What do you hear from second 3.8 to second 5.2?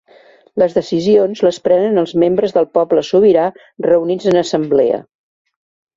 reunits en assemblea.